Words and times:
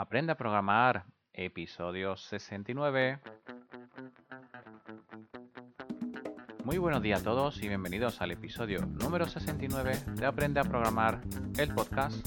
Aprende 0.00 0.32
a 0.32 0.34
programar, 0.34 1.04
episodio 1.34 2.16
69. 2.16 3.20
Muy 6.64 6.78
buenos 6.78 7.02
días 7.02 7.20
a 7.20 7.24
todos 7.24 7.62
y 7.62 7.68
bienvenidos 7.68 8.22
al 8.22 8.30
episodio 8.30 8.86
número 8.86 9.28
69 9.28 9.92
de 10.14 10.24
Aprende 10.24 10.58
a 10.58 10.64
programar, 10.64 11.20
el 11.58 11.74
podcast. 11.74 12.26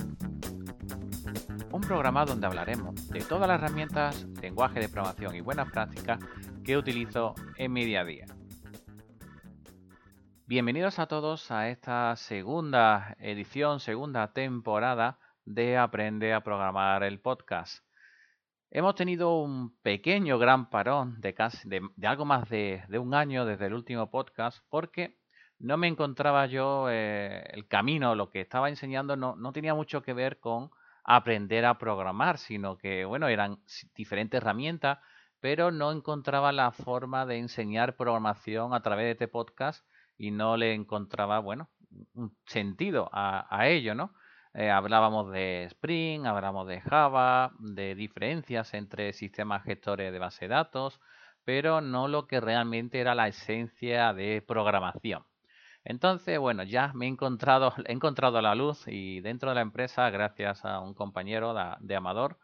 Un 1.72 1.82
programa 1.82 2.26
donde 2.26 2.46
hablaremos 2.46 3.10
de 3.10 3.22
todas 3.22 3.48
las 3.48 3.60
herramientas, 3.60 4.28
lenguaje 4.40 4.80
de 4.80 4.90
programación 4.90 5.36
y 5.36 5.42
buenas 5.42 5.72
prácticas 5.72 6.20
que 6.64 6.78
utilizo 6.78 7.34
en 7.58 7.74
mi 7.74 7.86
día 7.86 8.02
a 8.02 8.06
día. 8.06 8.26
Bienvenidos 10.46 11.00
a 11.00 11.08
todos 11.08 11.50
a 11.50 11.70
esta 11.70 12.16
segunda 12.18 13.16
edición, 13.18 13.80
segunda 13.80 14.32
temporada 14.32 15.18
de 15.46 15.78
Aprende 15.78 16.34
a 16.34 16.42
Programar 16.42 17.04
el 17.04 17.20
podcast. 17.20 17.84
Hemos 18.72 18.96
tenido 18.96 19.42
un 19.42 19.78
pequeño 19.82 20.40
gran 20.40 20.70
parón 20.70 21.20
de, 21.22 21.34
casi, 21.34 21.68
de, 21.68 21.82
algo 22.04 22.26
más 22.26 22.50
de, 22.50 22.84
un 23.00 23.14
año 23.14 23.46
desde 23.46 23.68
el 23.68 23.74
último 23.74 24.10
podcast 24.10 24.64
porque 24.70 25.20
no 25.60 25.78
me 25.78 25.88
encontraba 25.88 26.46
yo 26.48 26.88
eh, 26.90 27.44
el 27.52 27.68
camino, 27.68 28.16
lo 28.16 28.30
que 28.30 28.42
estaba 28.42 28.70
enseñando 28.70 29.16
no, 29.16 29.36
no 29.36 29.54
tenía 29.54 29.76
mucho 29.76 30.02
que 30.02 30.14
ver 30.14 30.40
con 30.40 30.72
aprender 31.04 31.66
a 31.66 31.78
programar, 31.78 32.38
sino 32.38 32.78
que, 32.78 33.06
bueno, 33.06 33.28
eran 33.28 33.60
diferentes 33.96 34.42
herramientas, 34.42 35.00
pero 35.40 35.72
no 35.72 35.92
encontraba 35.92 36.52
la 36.52 36.72
forma 36.72 37.26
de 37.26 37.38
enseñar 37.38 37.96
programación 37.96 38.74
a 38.74 38.82
través 38.82 39.06
de 39.06 39.12
este 39.12 39.28
podcast 39.28 39.86
y 40.18 40.32
no 40.32 40.58
le 40.58 40.74
encontraba, 40.74 41.40
bueno, 41.40 41.70
un 42.14 42.36
sentido 42.46 43.10
a 43.12 43.68
ello, 43.68 43.94
¿no? 43.94 44.14
Eh, 44.56 44.70
hablábamos 44.70 45.32
de 45.32 45.64
Spring, 45.66 46.26
hablábamos 46.28 46.68
de 46.68 46.80
Java, 46.82 47.54
de 47.60 47.96
diferencias 47.96 48.74
entre 48.76 49.12
sistemas 49.14 49.64
gestores 49.64 50.12
de 50.14 50.20
base 50.20 50.46
de 50.46 50.50
datos, 50.50 51.00
pero 51.44 51.82
no 51.82 52.08
lo 52.08 52.28
que 52.28 52.40
realmente 52.40 53.00
era 53.00 53.16
la 53.16 53.28
esencia 53.28 54.14
de 54.14 54.44
programación. 54.48 55.26
Entonces, 55.84 56.40
bueno, 56.40 56.64
ya 56.64 56.94
me 56.94 57.06
he 57.06 57.10
encontrado, 57.10 57.74
he 57.88 57.94
encontrado 57.94 58.42
la 58.42 58.56
luz 58.56 58.88
y 58.88 59.22
dentro 59.22 59.50
de 59.50 59.56
la 59.56 59.62
empresa, 59.62 60.10
gracias 60.12 60.66
a 60.66 60.80
un 60.80 60.94
compañero 60.94 61.56
de, 61.80 61.96
Amador, 61.96 62.38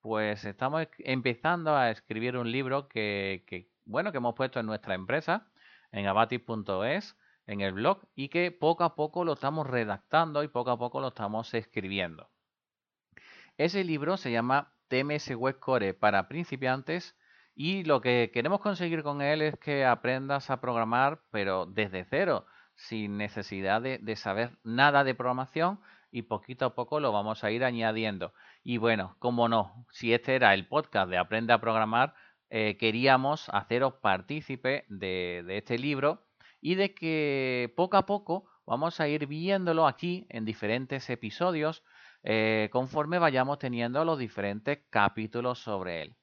pues 0.00 0.44
estamos 0.44 0.86
empezando 1.00 1.76
a 1.76 1.90
escribir 1.90 2.36
un 2.36 2.50
libro 2.52 2.88
que, 2.88 3.44
que, 3.46 3.68
bueno, 3.84 4.12
que 4.12 4.18
hemos 4.18 4.34
puesto 4.34 4.60
en 4.60 4.66
nuestra 4.66 4.94
empresa, 4.94 5.48
en 5.92 6.06
abatis.es, 6.06 7.16
en 7.46 7.60
el 7.60 7.72
blog 7.72 8.00
y 8.14 8.28
que 8.28 8.50
poco 8.50 8.84
a 8.84 8.94
poco 8.94 9.24
lo 9.24 9.34
estamos 9.34 9.66
redactando 9.66 10.42
y 10.42 10.48
poco 10.48 10.70
a 10.70 10.78
poco 10.78 11.00
lo 11.00 11.08
estamos 11.08 11.54
escribiendo. 11.54 12.28
Ese 13.56 13.84
libro 13.84 14.16
se 14.16 14.32
llama 14.32 14.72
TMS 14.88 15.30
Web 15.30 15.58
Core 15.58 15.94
para 15.94 16.28
principiantes 16.28 17.16
y 17.54 17.84
lo 17.84 18.00
que 18.00 18.30
queremos 18.34 18.60
conseguir 18.60 19.02
con 19.02 19.22
él 19.22 19.42
es 19.42 19.56
que 19.58 19.86
aprendas 19.86 20.50
a 20.50 20.60
programar 20.60 21.22
pero 21.30 21.66
desde 21.66 22.04
cero, 22.04 22.46
sin 22.74 23.16
necesidad 23.16 23.80
de, 23.80 24.16
saber 24.16 24.58
nada 24.62 25.04
de 25.04 25.14
programación 25.14 25.80
y 26.10 26.22
poquito 26.22 26.66
a 26.66 26.74
poco 26.74 27.00
lo 27.00 27.12
vamos 27.12 27.44
a 27.44 27.50
ir 27.50 27.64
añadiendo. 27.64 28.34
Y 28.62 28.76
bueno, 28.78 29.16
como 29.18 29.48
no, 29.48 29.86
si 29.90 30.12
este 30.12 30.34
era 30.34 30.52
el 30.54 30.68
podcast 30.68 31.08
de 31.08 31.18
Aprende 31.18 31.52
a 31.52 31.60
Programar, 31.60 32.14
eh, 32.50 32.76
queríamos 32.76 33.48
haceros 33.48 33.94
partícipe 33.94 34.84
de, 34.88 35.42
de 35.46 35.58
este 35.58 35.78
libro 35.78 36.25
y 36.66 36.74
de 36.74 36.94
que 36.94 37.72
poco 37.76 37.96
a 37.96 38.06
poco 38.06 38.44
vamos 38.66 38.98
a 38.98 39.06
ir 39.06 39.28
viéndolo 39.28 39.86
aquí 39.86 40.26
en 40.30 40.44
diferentes 40.44 41.08
episodios 41.10 41.84
eh, 42.24 42.70
conforme 42.72 43.20
vayamos 43.20 43.60
teniendo 43.60 44.04
los 44.04 44.18
diferentes 44.18 44.80
capítulos 44.90 45.60
sobre 45.60 46.02
él. 46.02 46.16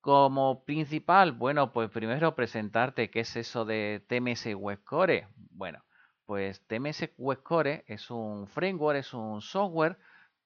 Como 0.00 0.64
principal, 0.64 1.30
bueno, 1.30 1.72
pues 1.72 1.88
primero 1.88 2.34
presentarte 2.34 3.10
qué 3.10 3.20
es 3.20 3.36
eso 3.36 3.64
de 3.64 4.04
TMS 4.08 4.56
Web 4.56 4.82
Core. 4.82 5.28
Bueno, 5.36 5.84
pues 6.26 6.66
TMS 6.66 7.10
Web 7.16 7.44
Core 7.44 7.84
es 7.86 8.10
un 8.10 8.48
framework, 8.48 8.98
es 8.98 9.14
un 9.14 9.40
software 9.40 9.98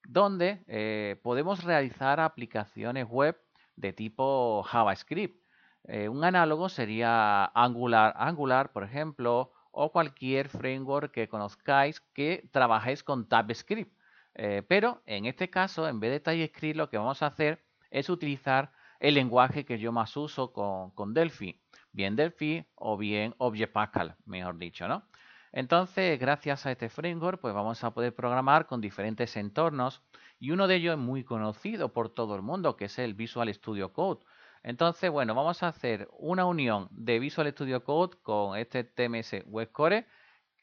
donde 0.07 0.63
eh, 0.67 1.19
podemos 1.23 1.63
realizar 1.63 2.19
aplicaciones 2.19 3.07
web 3.09 3.35
de 3.75 3.91
tipo 3.91 4.61
JavaScript. 4.61 5.38
Eh, 5.85 6.09
un 6.09 6.23
análogo 6.23 6.69
sería 6.69 7.45
Angular, 7.45 8.13
Angular, 8.17 8.71
por 8.71 8.83
ejemplo, 8.83 9.51
o 9.71 9.91
cualquier 9.91 10.49
framework 10.49 11.11
que 11.11 11.29
conozcáis 11.29 12.01
que 12.13 12.47
trabajéis 12.51 13.03
con 13.03 13.27
TypeScript. 13.27 13.93
Eh, 14.35 14.63
pero 14.67 15.01
en 15.05 15.25
este 15.25 15.49
caso, 15.49 15.87
en 15.87 15.99
vez 15.99 16.11
de 16.11 16.19
TypeScript, 16.19 16.77
lo 16.77 16.89
que 16.89 16.97
vamos 16.97 17.21
a 17.21 17.27
hacer 17.27 17.63
es 17.91 18.09
utilizar 18.09 18.71
el 18.99 19.15
lenguaje 19.15 19.65
que 19.65 19.79
yo 19.79 19.91
más 19.91 20.15
uso 20.17 20.53
con, 20.53 21.13
Delphi. 21.13 21.59
Bien 21.91 22.15
Delphi 22.15 22.65
o 22.75 22.97
bien 22.97 23.33
Object 23.37 23.73
Pascal, 23.73 24.15
mejor 24.25 24.57
dicho, 24.57 24.87
¿no? 24.87 25.03
Entonces, 25.51 26.19
gracias 26.19 26.65
a 26.65 26.71
este 26.71 26.89
framework, 26.89 27.41
pues 27.41 27.53
vamos 27.55 27.83
a 27.83 27.91
poder 27.91 28.13
programar 28.13 28.67
con 28.67 28.81
diferentes 28.81 29.35
entornos 29.35 30.03
y 30.39 30.51
uno 30.51 30.67
de 30.67 30.75
ellos 30.75 30.93
es 30.93 30.99
muy 30.99 31.23
conocido 31.23 31.91
por 31.91 32.09
todo 32.09 32.35
el 32.35 32.43
mundo, 32.43 32.77
que 32.77 32.85
es 32.85 32.99
el 32.99 33.15
Visual 33.15 33.51
Studio 33.53 33.91
Code. 33.91 34.23
Entonces, 34.63 35.09
bueno, 35.09 35.33
vamos 35.35 35.63
a 35.63 35.69
hacer 35.69 36.07
una 36.17 36.45
unión 36.45 36.87
de 36.91 37.19
Visual 37.19 37.51
Studio 37.51 37.83
Code 37.83 38.17
con 38.21 38.57
este 38.57 38.83
TMS 38.83 39.45
Web 39.45 39.71
Core, 39.71 40.05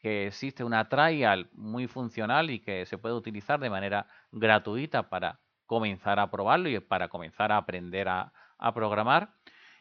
que 0.00 0.26
existe 0.26 0.64
una 0.64 0.88
trial 0.88 1.48
muy 1.52 1.86
funcional 1.86 2.50
y 2.50 2.60
que 2.60 2.84
se 2.86 2.98
puede 2.98 3.14
utilizar 3.14 3.58
de 3.58 3.70
manera 3.70 4.06
gratuita 4.30 5.08
para 5.08 5.40
comenzar 5.64 6.20
a 6.20 6.30
probarlo 6.30 6.68
y 6.68 6.78
para 6.80 7.08
comenzar 7.08 7.52
a 7.52 7.56
aprender 7.56 8.08
a, 8.08 8.32
programar. 8.74 9.30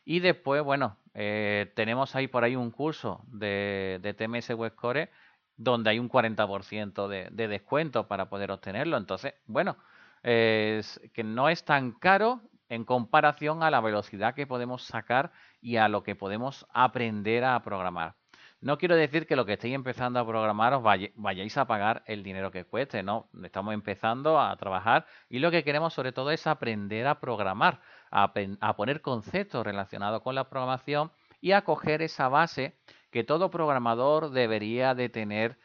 Y 0.05 0.19
después, 0.19 0.63
bueno, 0.63 0.97
eh, 1.13 1.71
tenemos 1.75 2.15
ahí 2.15 2.27
por 2.27 2.43
ahí 2.43 2.55
un 2.55 2.71
curso 2.71 3.23
de, 3.27 4.15
TMS 4.17 4.51
Web 4.51 4.75
Core 4.75 5.09
donde 5.57 5.89
hay 5.89 5.99
un 5.99 6.09
40% 6.09 7.07
de, 7.07 7.29
de, 7.31 7.47
descuento 7.47 8.07
para 8.07 8.29
poder 8.29 8.51
obtenerlo. 8.51 8.97
Entonces, 8.97 9.35
bueno, 9.45 9.77
es 10.23 10.99
que 11.13 11.23
no 11.23 11.49
es 11.49 11.63
tan 11.63 11.91
caro 11.93 12.41
en 12.69 12.85
comparación 12.85 13.63
a 13.63 13.71
la 13.71 13.81
velocidad 13.81 14.35
que 14.35 14.47
podemos 14.47 14.83
sacar 14.83 15.31
y 15.61 15.77
a 15.77 15.87
lo 15.87 16.03
que 16.03 16.15
podemos 16.15 16.65
aprender 16.73 17.43
a 17.43 17.61
programar. 17.63 18.15
No 18.61 18.77
quiero 18.77 18.95
decir 18.95 19.27
que 19.27 19.35
lo 19.35 19.45
que 19.45 19.53
estéis 19.53 19.75
empezando 19.75 20.19
a 20.19 20.25
programar 20.25 20.73
os 20.73 20.81
vayáis 20.81 21.57
a 21.57 21.65
pagar 21.67 22.03
el 22.07 22.23
dinero 22.23 22.51
que 22.51 22.65
cueste, 22.65 23.03
no, 23.03 23.29
estamos 23.43 23.73
empezando 23.73 24.39
a 24.39 24.55
trabajar 24.55 25.05
y 25.29 25.39
lo 25.39 25.51
que 25.51 25.63
queremos 25.63 25.93
sobre 25.93 26.13
todo 26.13 26.31
es 26.31 26.47
aprender 26.47 27.05
a 27.05 27.19
programar, 27.19 27.81
a, 28.09 28.33
poner 28.75 29.01
conceptos 29.01 29.65
relacionados 29.65 30.21
con 30.21 30.35
la 30.35 30.49
programación 30.49 31.11
y 31.41 31.51
a 31.51 31.63
coger 31.63 32.01
esa 32.01 32.27
base 32.27 32.75
que 33.11 33.23
todo 33.23 33.51
programador 33.51 34.31
debería 34.31 34.95
de 34.95 35.09
tener 35.09 35.59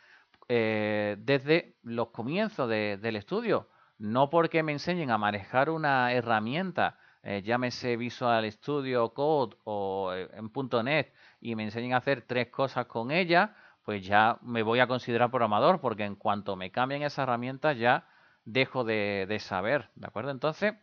eh, 0.48 1.16
desde 1.20 1.76
los 1.82 2.08
comienzos 2.08 2.68
del 2.68 3.16
estudio 3.16 3.68
no 4.00 4.30
porque 4.30 4.62
me 4.62 4.72
enseñen 4.72 5.10
a 5.10 5.18
manejar 5.18 5.68
una 5.68 6.12
herramienta, 6.12 6.96
eh, 7.22 7.42
llámese 7.42 7.98
Visual 7.98 8.50
Studio 8.50 9.12
Code 9.12 9.56
o 9.64 10.12
eh, 10.14 10.28
en 10.32 10.50
.NET, 10.84 11.12
y 11.40 11.54
me 11.54 11.64
enseñen 11.64 11.92
a 11.92 11.98
hacer 11.98 12.22
tres 12.22 12.48
cosas 12.48 12.86
con 12.86 13.10
ella, 13.10 13.54
pues 13.84 14.04
ya 14.04 14.38
me 14.40 14.62
voy 14.62 14.80
a 14.80 14.86
considerar 14.86 15.30
programador, 15.30 15.80
porque 15.80 16.04
en 16.04 16.16
cuanto 16.16 16.56
me 16.56 16.70
cambien 16.70 17.02
esa 17.02 17.24
herramienta 17.24 17.74
ya 17.74 18.08
dejo 18.46 18.84
de, 18.84 19.36
saber, 19.38 19.90
¿de 19.96 20.06
acuerdo? 20.06 20.30
Entonces, 20.30 20.74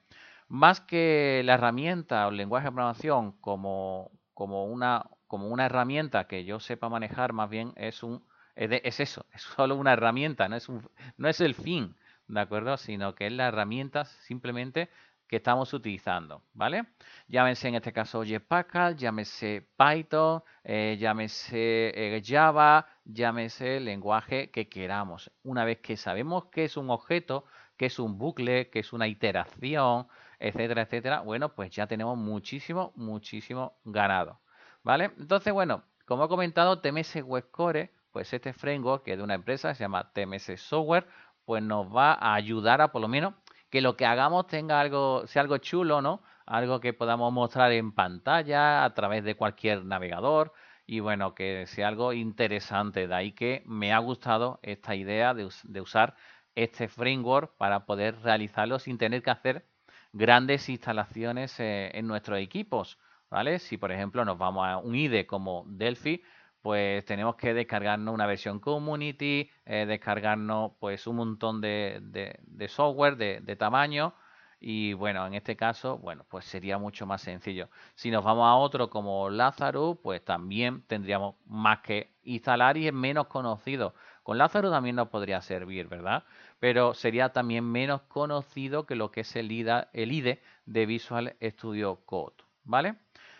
más 0.48 0.80
que 0.80 1.42
la 1.44 1.56
herramienta 1.56 2.28
o 2.28 2.30
el 2.30 2.38
lenguaje 2.38 2.66
de 2.66 2.72
programación 2.72 3.32
como, 3.42 4.12
como, 4.36 4.66
una, 4.66 5.10
como 5.26 5.48
una 5.48 5.66
herramienta 5.66 6.28
que 6.28 6.46
yo 6.46 6.60
sepa 6.60 6.88
manejar, 6.88 7.34
más 7.34 7.50
bien 7.50 7.74
es 7.78 8.04
un 8.04 8.24
es, 8.58 9.00
eso, 9.00 9.26
es 9.34 9.42
solo 9.42 9.76
una 9.76 9.94
herramienta, 9.94 10.48
no 10.48 10.56
es, 10.56 10.70
un, 10.70 10.88
no 11.18 11.30
es 11.30 11.42
el 11.42 11.56
fin. 11.56 11.96
¿De 12.28 12.40
acuerdo? 12.40 12.78
Sino 12.78 13.16
que 13.16 13.28
es 13.28 13.34
la 13.34 13.48
herramienta 13.48 14.06
simplemente 14.06 14.90
que 15.28 15.38
estamos 15.38 15.74
utilizando, 15.74 16.44
¿vale? 16.54 16.86
Llámese 17.28 17.68
en 17.68 17.76
este 17.76 17.92
caso 17.92 18.24
Jetpack, 18.24 18.96
llámese 18.96 19.68
Python, 19.78 20.42
eh, 20.64 20.98
llámese 21.00 21.92
eh, 21.94 22.22
Java, 22.26 22.88
llámese 23.04 23.78
el 23.78 23.86
lenguaje 23.86 24.50
que 24.52 24.70
queramos. 24.70 25.30
Una 25.44 25.66
vez 25.66 25.80
que 25.80 25.98
sabemos 25.98 26.46
qué 26.46 26.64
es 26.66 26.78
un 26.78 26.90
objeto, 26.90 27.46
qué 27.76 27.88
es 27.88 28.00
un 28.00 28.18
bucle, 28.18 28.70
qué 28.70 28.80
es 28.80 28.94
una 28.94 29.08
iteración, 29.08 30.08
etcétera, 30.40 30.84
etcétera, 30.84 31.22
bueno, 31.22 31.54
pues 31.54 31.72
ya 31.72 31.88
tenemos 31.88 32.18
muchísimo, 32.18 32.94
muchísimo 32.96 33.78
ganado, 33.84 34.40
¿vale? 34.84 35.12
Entonces, 35.18 35.54
bueno, 35.54 35.84
como 36.06 36.26
he 36.26 36.28
comentado, 36.30 36.80
TMS 36.80 37.18
Web 37.24 37.52
Core, 37.52 37.92
pues 38.12 38.34
este 38.34 38.54
framework 38.54 39.04
que 39.04 39.12
es 39.12 39.18
de 39.18 39.24
una 39.24 39.36
empresa, 39.36 39.76
se 39.76 39.84
llama 39.84 40.12
TMS 40.14 40.60
Software, 40.60 41.08
pues 41.48 41.64
nos 41.64 41.88
va 41.96 42.12
a 42.12 42.36
ayudar 42.36 42.82
a 42.82 42.92
por 42.92 43.02
lo 43.02 43.08
menos 43.08 43.34
que 43.70 43.80
lo 43.80 43.96
que 43.96 44.06
hagamos 44.06 44.48
tenga 44.48 44.82
algo, 44.82 45.26
sea 45.28 45.44
algo 45.44 45.58
chulo, 45.60 46.02
¿no? 46.02 46.22
Algo 46.46 46.82
que 46.82 46.92
podamos 46.92 47.32
mostrar 47.32 47.72
en 47.72 47.94
pantalla 47.94 48.84
a 48.84 48.94
través 48.94 49.24
de 49.24 49.36
cualquier 49.36 49.86
navegador 49.86 50.52
y 50.86 51.00
bueno, 51.00 51.36
que 51.36 51.66
sea 51.68 51.88
algo 51.88 52.12
interesante. 52.12 53.08
De 53.08 53.16
ahí 53.16 53.32
que 53.32 53.64
me 53.66 53.94
ha 53.94 54.00
gustado 54.00 54.60
esta 54.62 54.94
idea 54.96 55.34
de, 55.34 55.46
usar 55.80 56.16
este 56.54 56.90
framework 56.90 57.56
para 57.56 57.86
poder 57.86 58.22
realizarlo 58.24 58.78
sin 58.78 58.98
tener 58.98 59.24
que 59.24 59.32
hacer 59.32 59.66
grandes 60.12 60.68
instalaciones 60.68 61.58
eh, 61.62 61.92
en 61.94 62.08
nuestros 62.08 62.40
equipos, 62.40 63.00
¿vale? 63.30 63.60
Si 63.60 63.78
por 63.78 63.94
ejemplo 63.94 64.26
nos 64.26 64.38
vamos 64.38 64.68
a 64.68 64.80
un 64.80 64.96
IDE 64.96 65.26
como 65.26 65.64
Delphi, 65.70 66.22
pues 66.62 67.06
tenemos 67.06 67.36
que 67.36 67.54
descargarnos 67.54 68.14
una 68.14 68.26
versión 68.26 68.60
community, 68.60 69.50
eh, 69.66 69.86
descargarnos 69.88 70.74
pues 70.80 71.08
un 71.08 71.18
montón 71.18 71.62
de, 71.62 72.40
software 72.68 73.18
de, 73.18 73.40
de, 73.42 73.56
tamaño 73.56 74.14
y 74.60 74.94
bueno, 74.94 75.26
en 75.28 75.36
este 75.36 75.56
caso, 75.56 76.00
bueno, 76.00 76.26
pues 76.28 76.46
sería 76.46 76.78
mucho 76.80 77.06
más 77.06 77.22
sencillo. 77.22 77.70
Si 77.96 78.10
nos 78.10 78.24
vamos 78.24 78.46
a 78.46 78.56
otro 78.56 78.90
como 78.90 79.30
Lazarus, 79.30 79.98
pues 80.02 80.24
también 80.26 80.82
tendríamos 80.88 81.36
más 81.46 81.80
que 81.82 82.16
instalar 82.24 82.78
y 82.78 82.88
es 82.88 82.94
menos 82.94 83.28
conocido. 83.28 83.94
Con 84.24 84.38
Lazarus 84.38 84.72
también 84.72 84.96
nos 84.96 85.10
podría 85.10 85.42
servir, 85.42 85.88
¿verdad? 85.88 86.24
Pero 86.60 86.94
sería 86.94 87.30
también 87.30 87.64
menos 87.66 88.02
conocido 88.04 88.86
que 88.86 88.96
lo 88.96 89.12
que 89.12 89.22
es 89.22 89.36
el 89.36 89.52
IDE, 89.52 89.88
el 89.94 90.12
IDE 90.12 90.42
de 90.66 90.86
Visual 90.86 91.36
Studio 91.42 92.02
Code, 92.06 92.36
¿vale? 92.64 92.96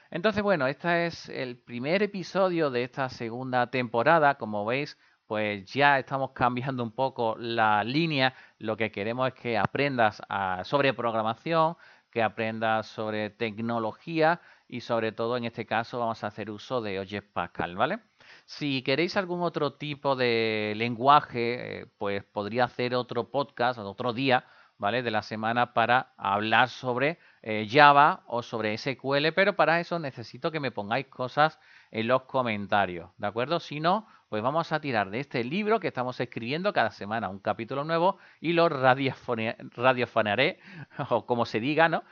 Entonces, 0.10 0.42
bueno, 0.44 0.68
este 0.68 1.08
es 1.08 1.30
el 1.30 1.58
primer 1.58 2.04
episodio 2.04 2.70
de 2.70 2.84
esta 2.84 3.10
segunda 3.10 3.70
temporada. 3.70 4.36
Como 4.36 4.66
veis, 4.66 4.98
pues 5.28 5.66
ya 5.72 6.00
estamos 6.00 6.32
cambiando 6.32 6.84
un 6.84 6.92
poco 6.92 7.36
la 7.38 7.84
línea. 7.84 8.34
Lo 8.58 8.78
que 8.78 8.92
queremos 8.92 9.28
es 9.30 9.34
que 9.34 9.58
aprendas 9.58 10.22
sobre 10.64 10.94
programación, 10.94 11.76
que 12.10 12.24
aprendas 12.24 12.88
sobre 12.88 13.30
tecnología 13.30 14.42
y 14.68 14.82
sobre 14.82 15.12
todo 15.12 15.38
en 15.38 15.46
este 15.46 15.66
caso 15.66 16.00
vamos 16.00 16.24
a 16.24 16.28
hacer 16.28 16.50
uso 16.50 16.82
de 16.82 17.00
Object 17.00 17.32
Pascal, 17.34 17.76
¿vale? 17.76 18.00
Si 18.46 18.82
queréis 18.82 19.18
algún 19.18 19.42
otro 19.42 19.74
tipo 19.74 20.16
de 20.16 20.74
lenguaje, 20.76 21.82
eh, 21.82 21.86
pues 21.98 22.24
podría 22.24 22.66
hacer 22.66 22.96
otro 22.96 23.30
podcast, 23.30 23.80
otro 23.80 24.14
día, 24.14 24.46
¿vale? 24.78 25.04
De 25.04 25.12
la 25.12 25.22
semana 25.22 25.74
para 25.74 26.14
hablar 26.18 26.70
sobre 26.70 27.20
eh, 27.50 27.66
Java 27.72 28.24
o 28.28 28.44
sobre 28.44 28.78
SQL, 28.78 29.32
pero 29.34 29.56
para 29.56 29.80
eso 29.80 30.00
necesito 30.00 30.52
que 30.52 30.60
me 30.60 30.72
pongáis 30.72 31.08
cosas 31.08 31.62
en 31.92 32.10
los 32.10 32.24
comentarios, 32.24 33.12
¿de 33.18 33.26
acuerdo? 33.26 33.62
Si 33.62 33.80
no, 33.80 34.06
pues 34.28 34.44
vamos 34.44 34.74
a 34.74 34.82
tirar 34.82 35.10
de 35.12 35.22
este 35.22 35.46
libro 35.46 35.80
que 35.80 35.88
estamos 35.88 36.20
escribiendo 36.20 36.74
cada 36.74 36.92
semana 36.92 37.30
un 37.30 37.40
capítulo 37.40 37.86
nuevo 37.86 38.18
y 38.42 38.52
lo 38.52 38.68
radiofonaré, 38.68 40.60
o 41.10 41.26
como 41.26 41.46
se 41.46 41.62
diga, 41.62 41.88
¿no? 41.88 42.04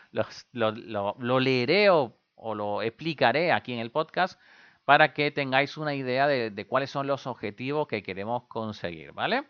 Lo, 0.54 1.42
leeré 1.42 1.90
o, 1.90 2.16
lo 2.56 2.82
explicaré 2.82 3.52
aquí 3.52 3.74
en 3.74 3.80
el 3.80 3.92
podcast 3.92 4.40
para 4.86 5.14
que 5.14 5.32
tengáis 5.32 5.76
una 5.76 5.96
idea 5.96 6.28
de 6.28 6.66
cuáles 6.66 6.92
son 6.92 7.08
los 7.08 7.28
objetivos 7.28 7.90
que 7.90 8.04
queremos 8.04 8.44
conseguir, 8.44 9.12
¿vale? 9.12 9.44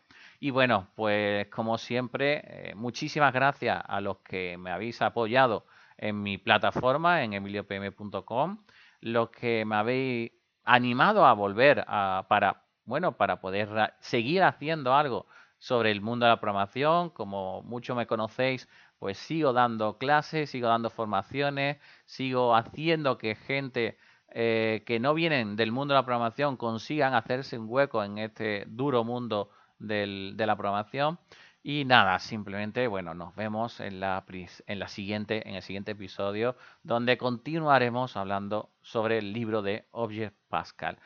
Y 0.46 0.52
bueno, 0.52 0.90
pues 0.94 1.48
como 1.48 1.80
siempre, 1.80 2.44
eh, 2.46 2.76
muchísimas 2.76 3.34
gracias 3.34 3.82
a 3.84 4.00
los 4.00 4.18
que 4.20 4.58
me 4.60 4.70
habéis 4.70 5.02
apoyado 5.02 5.66
en 5.98 6.22
mi 6.22 6.38
plataforma, 6.38 7.24
en 7.24 7.34
emiliopm.com, 7.34 8.64
los 9.02 9.32
que 9.32 9.66
me 9.66 9.76
habéis 9.76 10.34
animado 10.64 11.26
a 11.26 11.34
volver 11.34 11.84
a, 11.88 12.28
para, 12.30 12.62
bueno, 12.84 13.18
para 13.18 13.42
poder 13.42 13.96
seguir 14.02 14.44
haciendo 14.44 14.94
algo 14.94 15.26
sobre 15.58 15.90
el 15.90 16.02
mundo 16.02 16.28
de 16.28 16.34
la 16.34 16.40
programación. 16.40 17.10
Como 17.10 17.64
mucho 17.64 17.96
me 17.96 18.06
conocéis, 18.06 18.70
pues 19.00 19.18
sigo 19.18 19.52
dando 19.52 19.98
clases, 19.98 20.52
sigo 20.52 20.68
dando 20.68 20.92
formaciones, 20.92 21.78
sigo 22.06 22.56
haciendo 22.56 23.18
que 23.18 23.34
gente 23.34 23.98
eh, 24.30 24.84
que 24.86 25.00
no 25.00 25.16
vienen 25.16 25.56
del 25.56 25.72
mundo 25.72 25.96
de 25.96 26.02
la 26.02 26.06
programación 26.06 26.56
consigan 26.56 27.16
hacerse 27.16 27.58
un 27.58 27.66
hueco 27.68 28.04
en 28.04 28.20
este 28.20 28.66
duro 28.68 29.04
mundo 29.04 29.50
de 29.80 30.46
la 30.46 30.56
programación. 30.56 31.20
Y 31.68 31.84
nada, 31.86 32.20
simplemente, 32.20 32.86
bueno, 32.88 33.16
nos 33.16 33.36
vemos 33.36 33.80
en 33.80 34.00
la, 34.00 34.24
en 34.68 34.80
la 34.80 34.88
siguiente, 34.88 35.50
en 35.50 35.56
el 35.56 35.64
siguiente 35.64 35.94
episodio, 35.94 36.56
donde 36.84 37.18
continuaremos 37.18 38.18
hablando 38.18 38.70
sobre 38.84 39.18
el 39.18 39.34
libro 39.34 39.64
de 39.64 39.88
Object 39.92 40.36
Pascal. 40.48 41.00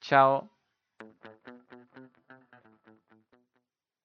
Chao. 0.00 0.48